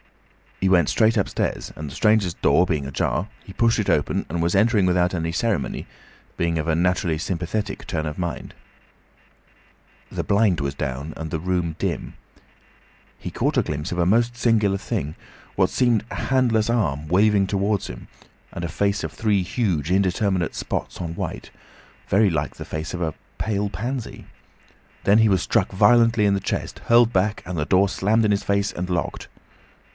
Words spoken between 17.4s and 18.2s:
towards him,